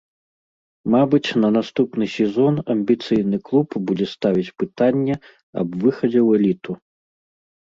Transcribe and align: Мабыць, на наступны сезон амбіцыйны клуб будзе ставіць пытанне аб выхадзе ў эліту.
Мабыць, 0.93 1.29
на 1.43 1.49
наступны 1.57 2.07
сезон 2.15 2.57
амбіцыйны 2.75 3.37
клуб 3.49 3.67
будзе 3.91 4.07
ставіць 4.15 4.53
пытанне 4.65 5.15
аб 5.59 5.69
выхадзе 5.85 6.21
ў 6.27 6.29
эліту. 6.41 6.71